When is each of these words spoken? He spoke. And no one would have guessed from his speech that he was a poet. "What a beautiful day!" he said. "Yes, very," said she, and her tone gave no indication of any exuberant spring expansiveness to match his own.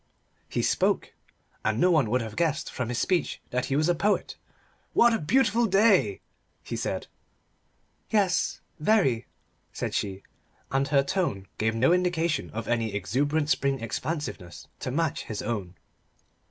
He 0.49 0.63
spoke. 0.63 1.13
And 1.63 1.79
no 1.79 1.91
one 1.91 2.09
would 2.09 2.21
have 2.21 2.35
guessed 2.35 2.71
from 2.71 2.89
his 2.89 2.97
speech 2.97 3.39
that 3.51 3.65
he 3.65 3.75
was 3.75 3.87
a 3.87 3.93
poet. 3.93 4.35
"What 4.93 5.13
a 5.13 5.19
beautiful 5.19 5.67
day!" 5.67 6.21
he 6.63 6.75
said. 6.75 7.05
"Yes, 8.09 8.61
very," 8.79 9.27
said 9.71 9.93
she, 9.93 10.23
and 10.71 10.87
her 10.87 11.03
tone 11.03 11.45
gave 11.59 11.75
no 11.75 11.93
indication 11.93 12.49
of 12.49 12.67
any 12.67 12.95
exuberant 12.95 13.49
spring 13.51 13.79
expansiveness 13.79 14.67
to 14.79 14.89
match 14.89 15.25
his 15.25 15.43
own. 15.43 15.75